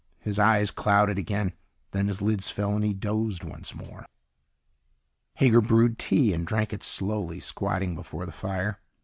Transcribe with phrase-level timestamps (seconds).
[0.19, 1.53] His eyes clouded again.
[1.91, 4.07] Then his lids fell, and he dozed once more.
[5.35, 8.79] Hager brewed tea and drank it slowly, squatting before the fire.